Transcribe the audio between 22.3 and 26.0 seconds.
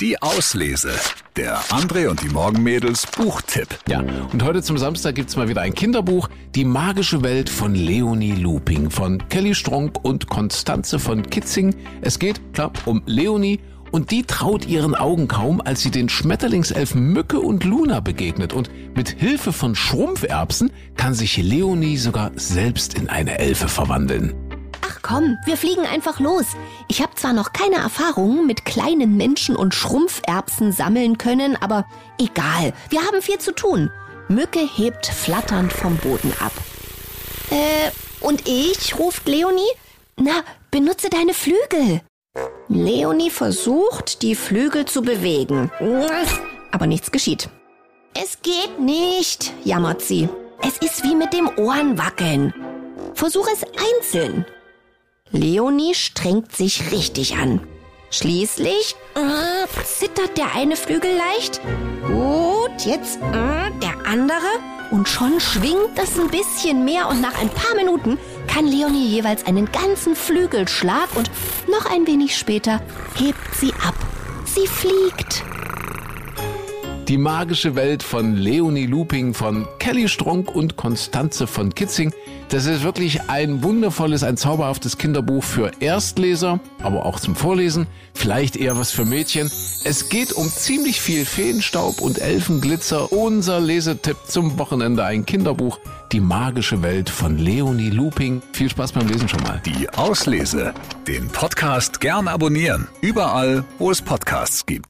selbst in eine Elfe verwandeln. Komm, wir fliegen